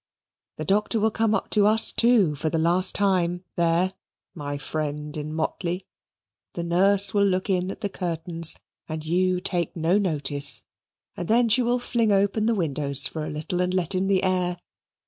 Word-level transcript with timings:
The 0.57 0.65
doctor 0.65 0.99
will 0.99 1.11
come 1.11 1.35
up 1.35 1.51
to 1.51 1.67
us 1.67 1.91
too 1.91 2.33
for 2.33 2.49
the 2.49 2.57
last 2.57 2.95
time 2.95 3.43
there, 3.55 3.93
my 4.33 4.57
friend 4.57 5.15
in 5.15 5.31
motley. 5.31 5.85
The 6.53 6.63
nurse 6.63 7.13
will 7.13 7.23
look 7.23 7.51
in 7.51 7.69
at 7.69 7.81
the 7.81 7.89
curtains, 7.89 8.55
and 8.89 9.05
you 9.05 9.39
take 9.39 9.75
no 9.75 9.99
notice 9.99 10.63
and 11.15 11.27
then 11.27 11.49
she 11.49 11.61
will 11.61 11.77
fling 11.77 12.11
open 12.11 12.47
the 12.47 12.55
windows 12.55 13.05
for 13.07 13.23
a 13.23 13.29
little 13.29 13.61
and 13.61 13.75
let 13.75 13.93
in 13.93 14.07
the 14.07 14.23
air. 14.23 14.57